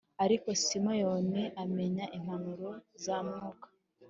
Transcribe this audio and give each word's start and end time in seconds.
ariko 0.23 0.47
Simeyoni 0.63 1.43
amenya 1.63 2.05
impanuro 2.17 2.69
za 3.03 3.17
Mwuka 3.25 3.67